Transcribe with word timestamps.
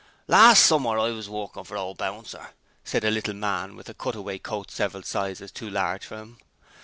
'Last 0.27 0.61
summer 0.65 0.97
I 0.97 1.11
was 1.11 1.29
workin' 1.29 1.63
for 1.63 1.77
ole 1.77 1.93
Buncer,' 1.93 2.53
said 2.83 3.03
a 3.03 3.11
little 3.11 3.35
man 3.35 3.75
with 3.75 3.87
a 3.87 3.93
cutaway 3.93 4.39
coat 4.39 4.71
several 4.71 5.03
sizes 5.03 5.51
too 5.51 5.69
large 5.69 6.07
for 6.07 6.17
him. 6.17 6.39